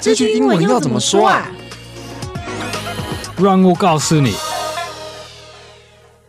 [0.00, 1.46] 这句英文要怎么说啊？
[3.36, 4.34] 让我告诉你。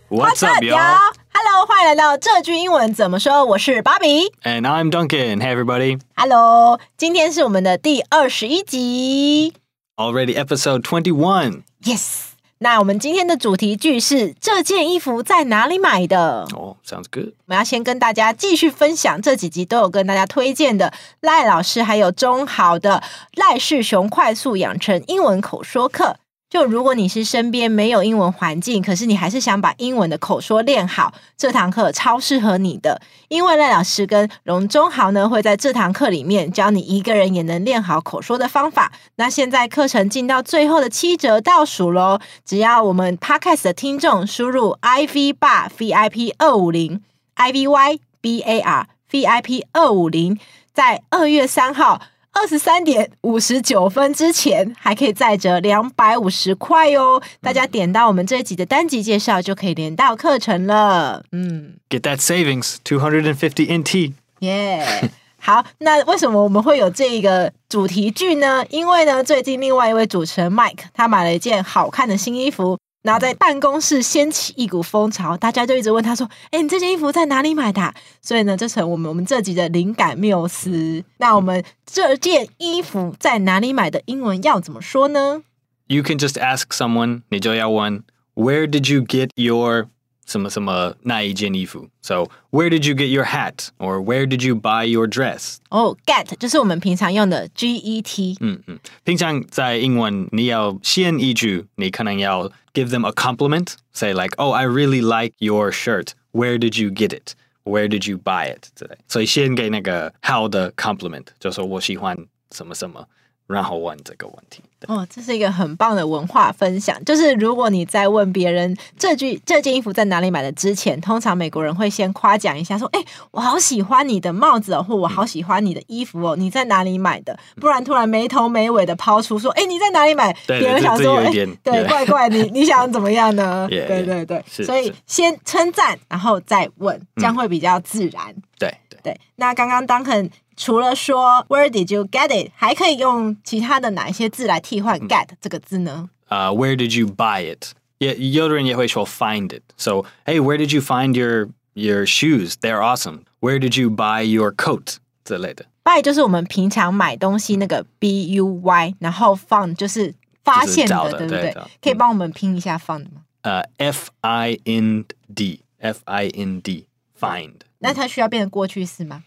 [0.10, 1.00] What's up, y'all?
[1.34, 3.46] Hello，欢迎来到这句英文怎么说？
[3.46, 5.40] 我是芭比，And I'm Duncan.
[5.40, 6.02] Hey, everybody.
[6.18, 9.54] Hello，今天是我们的第二十一集
[9.96, 11.64] ，Already episode twenty one.
[11.82, 12.31] Yes.
[12.64, 16.46] 那我们今天的主题句是这件衣服在哪里买的？
[16.54, 17.30] 哦、oh，sounds good。
[17.30, 23.02] 我们要先跟大家继续分享这几集都有跟大家推荐的赖老师还有中豪的
[23.34, 26.18] 赖世雄快速养成英文口说课。
[26.52, 33.02] 就如果你是身边没有英文环境，可是你还是想把英文的口说练好，这堂课超适合你的。
[33.30, 38.92] 因为赖老师跟荣中豪呢会在这堂课里面教你一个人也能练好口说的方法。
[39.16, 47.02] 那现在课程进到最后的七折倒数喽，只要我们 Podcast 的听众输入 IV bar VIP 二五零
[47.36, 50.38] I V Y B A R VIP 二五零，
[50.74, 52.02] 在二月三号。
[52.34, 57.22] 二十三点五十九分之前还可以再折两百五十块哦！
[57.42, 61.24] 大家点到我们这一集的单集介绍就可以连到课程了。
[61.32, 64.14] 嗯，Get that savings two hundred and fifty NT。
[64.40, 68.66] 耶，好，那为什么我们会有这一个主题句呢？
[68.70, 72.78] 因为呢，最近另外一位主持人 Mike 他买了一件好看的新衣服。
[73.02, 81.04] 然后在办公室掀起一股风潮，大家就一直问他说：“哎，你这件衣服在哪里买的？”所以呢，就成我们我们这集的灵感缪斯。
[81.18, 84.02] 那我们这件衣服在哪里买的？
[84.06, 85.42] 英文要怎么说呢
[85.88, 88.04] ？You can just ask someone，你就要问
[88.36, 89.88] ：“Where did you get your？”
[90.31, 91.89] 什么什么那一件衣服？
[92.03, 93.69] So where did you get your hat?
[93.79, 95.59] Or where did you buy your dress?
[95.71, 98.37] 哦、oh,，get 就是我们平常用的 G E T。
[98.41, 103.75] 嗯嗯，平常在英文你要先一句，你可能要 give them a compliment.
[103.93, 106.09] Say like, oh, I really like your shirt.
[106.33, 107.35] Where did you get it?
[107.63, 108.69] Where did you buy it?
[108.75, 108.99] 之类。
[109.07, 112.17] 所以先给那个好的 compliment，就说我喜欢
[112.51, 113.07] 什么什么。
[113.52, 116.98] 然后问这个问题哦，这是一个很棒的文化分享。
[117.06, 131.32] 就是如果你在问别人这句这件衣服在哪里买的之前，通常美国人会先夸奖一下，说：“哎，我好喜欢你的帽子哦，或我好喜欢你的衣服哦，你在哪里买的？”不然突然没头没尾的抛出说：“哎，你在哪里买？”别人想说：“哎，
[131.64, 138.34] 对，怪怪，你 你想怎么样呢？” yeah, 对对对，所以先称赞，然后再问，这样会比较自然。
[138.34, 140.31] 对对对，那刚刚 Duncan。
[140.59, 146.09] 除了说 Where did you get it，还可以用其他的哪一些字来替换 get 这个字呢？
[146.29, 147.73] 呃、uh,，Where did you buy it？
[147.99, 154.97] 也有的人也会说 find it。So hey，Where did you find your your shoes？They're awesome。Where did you buy your coat？
[155.25, 155.67] 之类的。
[155.85, 161.55] buy 就是我们平常买东西那个 b u y，然后 find 就是发现的，的对不对？
[161.83, 163.27] 可以帮我们拼一下 find 吗？
[163.43, 167.53] 呃、uh,，f i n d，f i n d，find。
[167.82, 169.24] 那它需要变成过去式吗？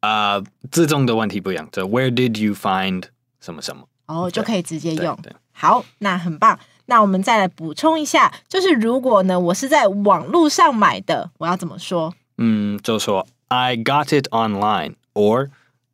[0.00, 1.68] 啊，这种的问题不一样。
[1.72, 3.04] 就 Where did you find
[3.40, 3.88] 什么什么？
[4.06, 5.18] 哦、oh,，就可以直接用。
[5.52, 6.58] 好，那很棒。
[6.86, 12.12] 那我们再来补充一下，就是如果呢，我是在网络上买的，我要怎么说？
[12.36, 15.48] 嗯，就说 I got it online，or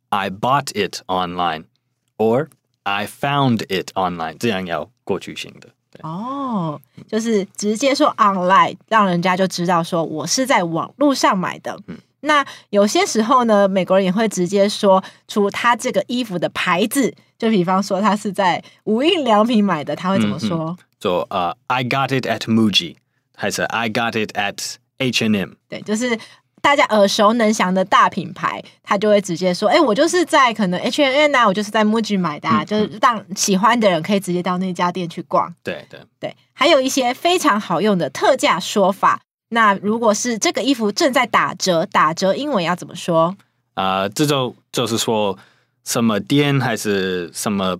[0.09, 2.47] I bought it online，or
[2.83, 5.69] I found it online，这样要过去型的。
[6.01, 11.77] 哦、oh,，就是直接说 online，让人家就知道说我是在网络上买的。
[11.87, 11.97] 嗯。
[12.21, 20.77] 那有些时候呢，美国人也会直接说出他这个衣服的牌子，就比方说他是在无印良品买的，他会怎么说？
[21.01, 22.95] 说、嗯、呃、uh,，I got it at Muji，
[23.35, 25.53] 还是 I got it at H and M？
[25.67, 26.15] 对，就是
[26.61, 35.53] 大家耳熟能详的大品牌，他就会直接说，哎，我就是在可能 H&M 啊，我就是在 Muji 买的，啊嗯，就是让喜欢的人可以直接到那家店去逛。
[35.63, 39.19] 对对对，还有一些非常好用的特价说法。
[39.49, 43.35] 那如果是这个衣服正在打折，打折英文要怎么说？
[43.73, 45.37] 啊、uh,，这就就是说
[45.83, 47.77] 什么店还是什么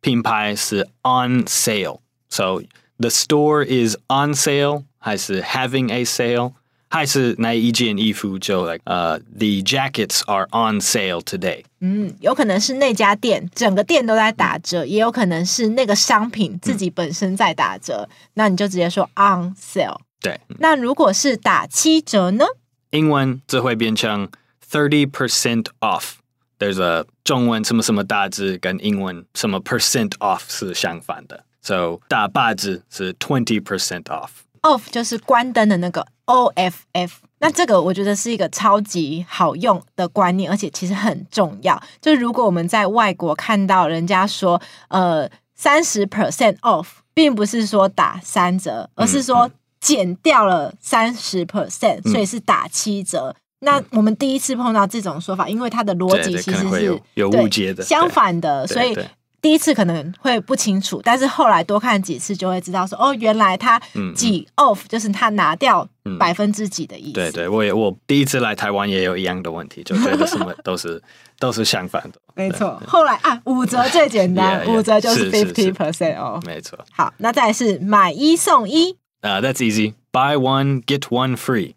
[0.00, 2.62] 品牌是 on sale，so
[2.98, 6.52] the store is on sale，还是 having a sale，
[6.91, 11.63] 还是哪一件衣服就 like 呃、uh,，the jackets are on sale today。
[11.81, 19.97] 嗯，有可能是那家店整个店都在打折，也有可能是那个商品自己本身在打折，嗯、那你就直接说 on sale。
[20.21, 22.45] 对，那如果是打七折呢？
[22.91, 24.29] 英文则会变成
[24.71, 34.29] thirty percent off。There's a 中文什么什么大字跟英文什么 percent off 是相反的，so 大八字是 twenty percent off。
[34.62, 37.20] Off 就是关灯的那个 O F F。
[37.38, 41.80] 那这个我觉得是一个超级好用的观念，而且其实很重要。
[42.00, 49.50] 就是如果我们在外国看到人家说呃三十 percent off，并不是说打三折，而是说、
[49.80, 53.36] 减掉了三十 percent，所以是打七折、嗯。
[53.60, 58.66] 那我们第一次碰到这种说法，因为它的逻辑其实是有误解的，相反的。
[58.66, 58.96] 所以
[59.42, 63.78] 第一次可能会不清楚，但是后来多看几次就会知道说，哦，原来他
[64.14, 65.86] 几 off 就是他拿掉
[66.16, 67.12] 百分之几的意思。
[67.14, 71.02] 对对，我也我第一次来台湾也有一样的问题，就觉得什么 都是
[71.40, 72.20] 都是相反的。
[72.36, 76.40] 没错，后来啊，五折最简单，五折就是 fifty percent 哦。
[76.46, 76.78] 没错。
[76.92, 78.96] 好，那再来是买一送一。
[79.22, 79.94] Uh, that's easy.
[80.12, 81.74] Buy one, get one free.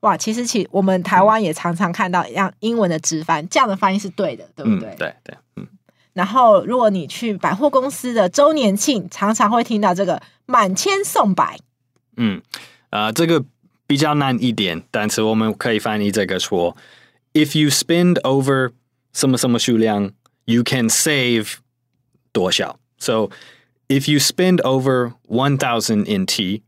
[0.00, 4.88] 哇，其实其我们台湾也常常看到一样英文的直翻，这样的翻译是对的，对不对？
[4.88, 5.66] 嗯、对对，嗯。
[6.14, 11.58] 然后，如果你去百货公司的周年庆，常常会听到这个满千送百。
[12.16, 12.40] 嗯，
[12.88, 13.44] 啊、呃，这个
[13.86, 16.74] 比较难一点，但是我们可以翻译这个说
[17.34, 18.70] ：If you spend over
[19.12, 20.12] 什么什么数量
[20.46, 21.56] ，you can save
[22.32, 22.78] 多少。
[22.98, 23.28] So
[23.88, 26.62] if you spend over one thousand in T,。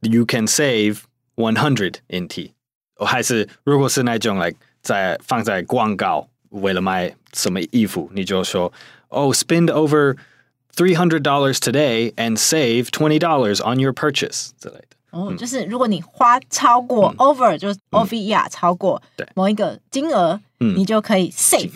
[0.00, 1.00] You can save
[1.34, 2.52] one hundred in T
[3.04, 8.71] 还是如果是那种 like 在放在广告，为了买什么衣服，你就说，
[9.09, 10.17] Oh, spend over
[10.75, 14.87] three hundred dollars today and save twenty dollars on your purchase 之类的。
[15.11, 19.01] 哦，就是如果你花超过 over，就是 over 超过
[19.35, 21.71] 某一个金额，你就可以 save，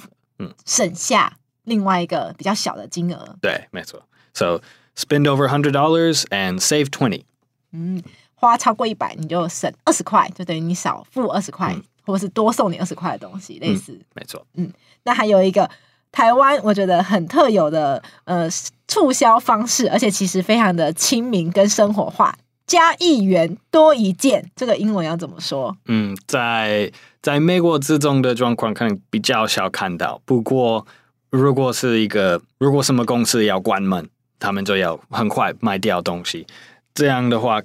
[0.65, 3.37] 省下另外一个比较小的金额。
[3.39, 4.01] 对，没错。
[4.33, 4.61] So
[4.95, 7.25] spend over hundred dollars and save twenty。
[7.71, 8.01] 嗯，
[8.33, 13.92] 花超过一百，你就省二十块，就等于你少付二十块，嗯、 或者是多送你二十块的东西，类似。
[13.92, 14.46] 嗯、没错。
[14.54, 14.72] 嗯，
[15.04, 15.68] 那还有一个
[16.10, 18.48] 台湾，我觉得很特有的呃
[18.86, 25.76] 促销方式，而且其实非常的亲民跟生活化，加一元多一件，这个英文要怎么说？
[25.86, 30.86] 嗯，在在美国这种的状况可能比较少看到，不过
[31.30, 34.08] 如果是一个如果什么公司要关门，
[34.38, 36.46] 他们就要很快卖掉东西。
[36.92, 37.62] 这样的话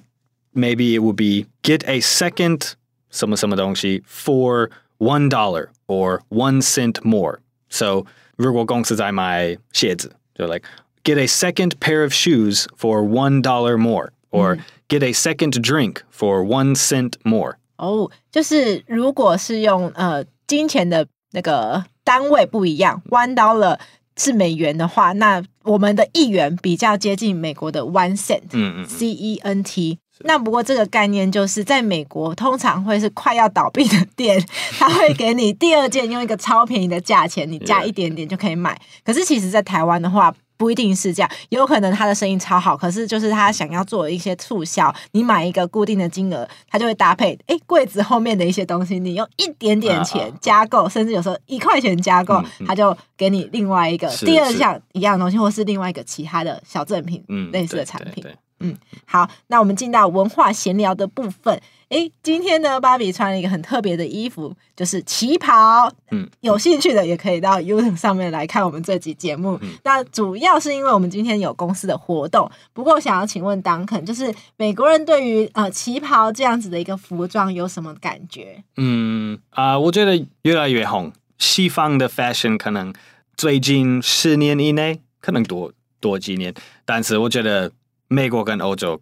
[0.53, 2.73] ，maybe it would be get a second
[3.10, 7.38] 什么什么东西 for one dollar or one cent more.
[7.68, 8.04] So
[8.36, 10.66] 如果公司在卖鞋子，就 like
[11.04, 14.58] get a second pair of shoes for one dollar more, or
[14.88, 17.56] get a second drink for one cent more.
[17.76, 23.78] 哦，就是如果是用呃金钱的那个单位不一样，one dollar。
[24.14, 29.98] 是美元的话，那我们的一元比较接近美国的 one cent，嗯嗯，C E N T。
[30.21, 34.43] 那不过这个概念就是在美国通常会是快要倒闭的店，
[34.77, 38.79] 他会给你第二件用一个超便宜的价钱，你加一点点就可以买。
[39.03, 40.33] 可是其实，在台湾的话。
[40.59, 58.25] 不一定是这样，有可能他的生意超好，可是就是他想要做一些促销，你买一个固定的金额，他就会搭配，哎，柜子后面的一些东西，你用一点点钱加购，啊、甚至有时候一块钱加购，嗯嗯、他就给你另外一个第二项一样的东西，或是另外一个其他的小赠品，嗯，类似的产品。
[58.59, 58.75] 嗯，
[59.05, 61.61] 好，那我们进到文化闲聊的部分。
[61.89, 65.89] 诶，今天呢，芭比穿了一个很特别的衣服，就是旗袍。
[66.11, 69.57] 嗯，有兴趣的也可以到 YouTube 上面来看我们这集节目。
[69.61, 72.51] 嗯，那主要是因为我们今天有公司的活动。
[72.73, 78.61] 不过，想要请问 Duncan，就是美国人对于呃旗袍这样子的一个服装有什么感觉？
[78.75, 81.13] 嗯啊，呃，我觉得越来越红。
[81.37, 82.91] 西方的 fashion 可能
[83.37, 87.71] 最近十年以内可能多多几年，但是我觉得
[88.07, 89.01] 美国跟欧洲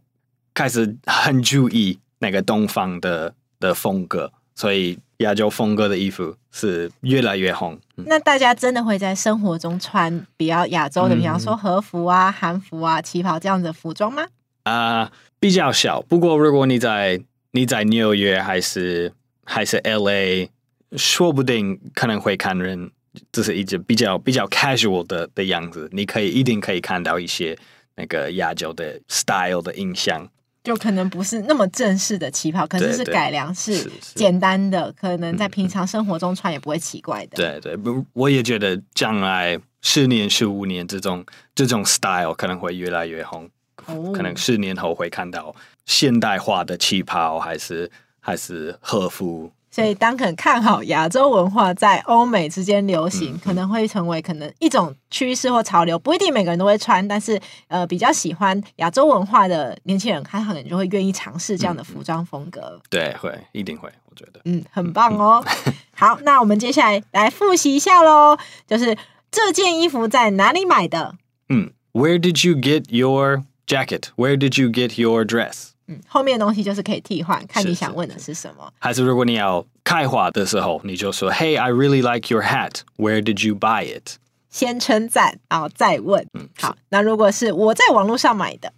[0.54, 2.00] 开始很注意。
[2.20, 7.78] 那个东方的的风格，所以亚洲风格的衣服是越来越红。
[7.98, 14.24] 嗯、那大家真的会在生活中穿比较亚洲的，比方说和服啊、韩服啊、旗袍这样的服装吗？
[14.64, 16.02] 啊、呃，比较少。
[16.02, 17.22] 不过如果你在
[17.52, 20.48] 你在纽约还是还是 LA，
[20.98, 22.90] 说不定可能会看人，
[23.32, 25.90] 这是一直比较比较 casual 的的样子。
[25.92, 27.56] 你可以一定可以看到一些
[27.96, 30.30] 那个亚洲的 style 的印象。
[30.64, 37.36] 就可能不是那么正式的旗袍，可能是改良式简单的，可能在平常生活中穿也不会奇怪的。
[37.36, 41.24] 对对，不，我也觉得将来十年、十五年这种
[41.54, 43.48] 这种 style 可能会越来越红，
[43.86, 49.52] 哦、可能十年后会看到现代化的旗袍，还是还是和服。
[49.76, 62.62] 所以，Duncan 看好亚洲文化在欧美之间流行，嗯、可能会成为可能一种趋势或潮流，不一定每个人都会穿，但是呃，比较喜欢亚洲文化的年轻人，他可能就会愿意尝试这样的服装风格。
[62.62, 65.44] 嗯、对，会一定会，我觉得，嗯，很棒哦。
[65.94, 68.98] 好，那我们接下来来复习一下喽，就是
[69.30, 71.16] 这件衣服在哪里买的？
[71.50, 75.72] 嗯，Where did you get your jacket？Where did you get your dress？
[75.88, 78.74] 嗯，后面的东西就是可以替换，看你想问的是什么。
[78.80, 82.82] 还是如果你要开话的时候，你就说：“Hey, I really like your hat.
[82.98, 84.18] Where did you buy it？”
[84.50, 86.26] 先称赞，然后再问。
[86.34, 86.76] 嗯，好。
[86.90, 88.74] 那如果是我在网络上买的，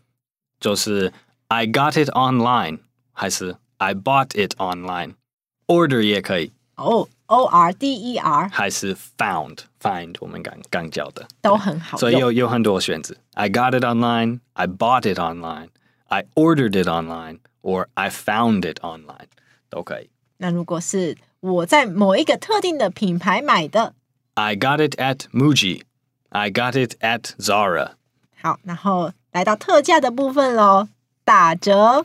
[0.60, 1.14] 就是
[1.48, 2.80] “I got it online”，
[3.14, 6.52] 还是 “I bought it online”？Order 也可以。
[6.76, 13.16] 哦，O R D E R，还是 found find，我们刚刚教的都很好，所以有有很多选择。
[13.34, 15.70] I got it online, I bought it online,
[16.09, 19.29] I ordered it online, or I found it online，
[19.71, 20.11] 都可以。
[20.39, 23.95] 那如果是我在某一个特定的品牌买的，
[24.35, 25.83] I got it at Muji,
[26.31, 27.93] I got it at Zara。
[28.41, 30.89] 好，然后来到特价的部分喽，
[31.25, 32.05] 打折，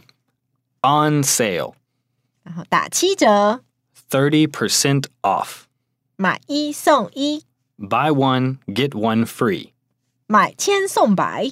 [0.82, 1.74] on sale，
[2.44, 3.62] 然后打七折，
[4.10, 5.64] thirty percent off，
[6.16, 7.44] 买一送一，
[7.78, 9.72] buy one get one free，
[10.28, 11.52] 买千送百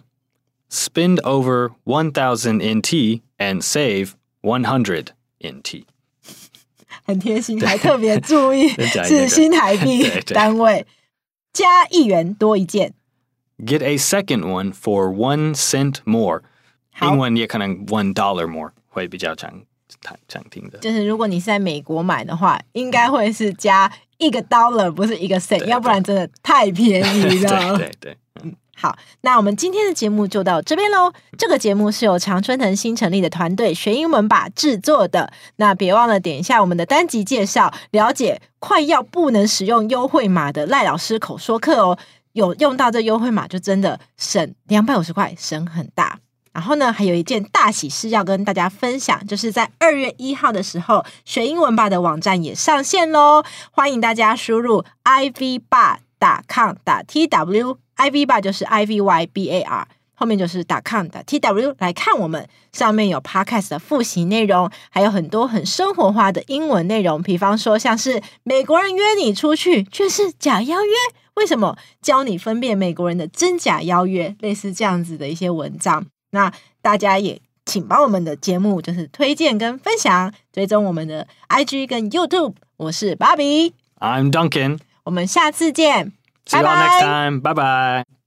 [0.69, 5.07] ，spend over one thousand NT and save one hundred
[5.39, 5.85] NT。
[7.03, 10.87] 很贴心，还特别注意是 新台币单位，
[11.53, 12.93] 加一元多一件。
[13.59, 16.41] Get a second one for one cent more。
[17.01, 19.61] 英文也可能 one dollar more 会比较常
[20.27, 20.79] 常听的。
[20.79, 27.77] 就是如果你是在美国买的话，应该会是加一个 dollar，不是一个 cent，要不然真的太便宜了。
[27.77, 28.28] 对对对。
[28.80, 31.12] 好，那我们今天的节目就到这边喽。
[31.36, 35.30] 这个节目是由常春藤新成立的团队学英文吧制作的。
[35.56, 41.98] 那别忘了点一下我们的单集介绍，了解快要不能使用优惠码的赖老师口说课哦。
[42.32, 46.18] 有用到这优惠码，就真的省两百五十块，省很大。
[46.52, 53.44] 然后呢，还有一件大喜事要跟大家分享，就是在二月一号的时候，学英文吧的网站也上线喽。
[53.70, 55.60] 欢迎大家输入 ivba.com.tw
[58.00, 58.10] ivbar.com.tw。
[58.10, 70.92] ivy bar 就是 i v y b a r，后面就是 .com 的 t w 来看我们上面有 podcast 的复习内容，还有很多很生活化的英文内容，比方说像是美国人约你出去却是假邀约，
[71.34, 71.76] 为什么？
[72.00, 76.06] 教你分辨美国人的真假邀约，类似这样子的一些文章。
[76.30, 82.54] 那大家也请帮我们的节目就是推荐跟分享，追踪我们的 IG 跟 YouTube。
[82.78, 86.19] 我是 Bobby，I'm Duncan，我们下次见。
[86.46, 87.40] See you all next time.
[87.40, 88.19] Bye bye.